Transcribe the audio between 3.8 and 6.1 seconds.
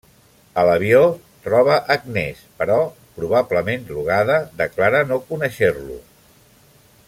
drogada, declara no conèixer-lo.